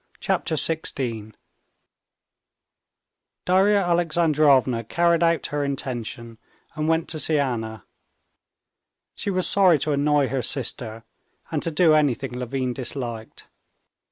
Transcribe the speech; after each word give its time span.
Chapter 0.19 0.57
16 0.57 1.35
Darya 3.45 3.81
Alexandrovna 3.83 4.83
carried 4.83 5.21
out 5.21 5.45
her 5.53 5.63
intention 5.63 6.39
and 6.73 6.87
went 6.87 7.07
to 7.09 7.19
see 7.19 7.37
Anna. 7.37 7.85
She 9.13 9.29
was 9.29 9.45
sorry 9.47 9.77
to 9.77 9.91
annoy 9.91 10.29
her 10.29 10.41
sister 10.41 11.03
and 11.51 11.61
to 11.61 11.69
do 11.69 11.93
anything 11.93 12.31
Levin 12.35 12.73
disliked. 12.73 13.45